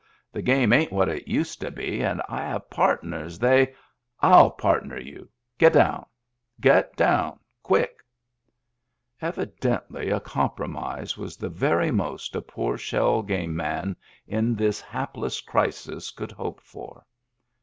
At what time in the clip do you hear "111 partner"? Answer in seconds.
4.21-4.99